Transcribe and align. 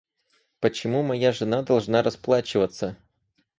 Почему 0.61 1.03
моя 1.03 1.31
жена 1.31 1.61
должна 1.61 2.01
расплачиваться? 2.01 2.97